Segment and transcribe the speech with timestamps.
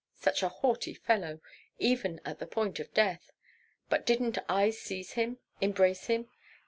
[0.15, 1.41] Such a haughty fellow,
[1.77, 3.31] even at the point of death!
[3.87, 6.27] But didn't I seize him, embrace him?